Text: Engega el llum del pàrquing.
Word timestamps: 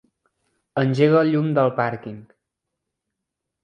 Engega 0.85 1.21
el 1.21 1.31
llum 1.35 1.53
del 1.59 1.71
pàrquing. 1.83 2.19